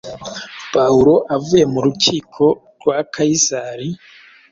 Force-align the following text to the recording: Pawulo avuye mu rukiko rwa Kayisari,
Pawulo 0.73 1.13
avuye 1.35 1.63
mu 1.73 1.79
rukiko 1.85 2.43
rwa 2.79 2.97
Kayisari, 3.13 3.89